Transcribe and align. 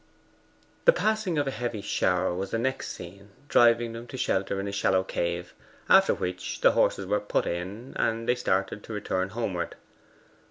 The 0.85 0.93
passing 0.93 1.37
of 1.37 1.45
a 1.45 1.51
heavy 1.51 1.81
shower 1.83 2.33
was 2.33 2.49
the 2.49 2.57
next 2.57 2.87
scene 2.87 3.29
driving 3.47 3.93
them 3.93 4.07
to 4.07 4.17
shelter 4.17 4.59
in 4.59 4.67
a 4.67 4.71
shallow 4.71 5.03
cave 5.03 5.53
after 5.87 6.15
which 6.15 6.61
the 6.61 6.71
horses 6.71 7.05
were 7.05 7.19
put 7.19 7.45
in, 7.45 7.93
and 7.97 8.27
they 8.27 8.33
started 8.33 8.83
to 8.85 8.93
return 8.93 9.29
homeward. 9.29 9.75